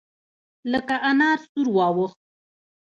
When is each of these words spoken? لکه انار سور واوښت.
لکه 0.71 0.95
انار 1.11 1.39
سور 1.49 1.67
واوښت. 1.75 2.19